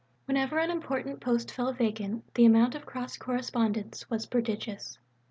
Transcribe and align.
Whenever 0.25 0.57
an 0.57 0.71
important 0.71 1.19
post 1.21 1.51
fell 1.51 1.71
vacant, 1.73 2.23
the 2.33 2.43
amount 2.43 2.73
of 2.73 2.87
cross 2.87 3.17
correspondence 3.17 4.09
was 4.09 4.25
prodigious. 4.25 4.97